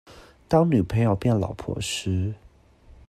[0.47, 2.33] 當女朋友變老婆時